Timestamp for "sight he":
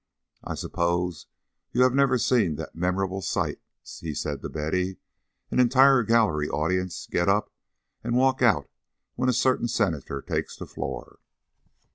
3.21-4.15